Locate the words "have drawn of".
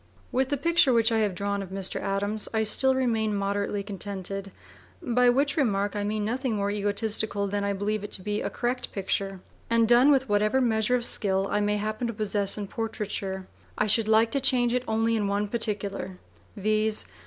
1.19-1.69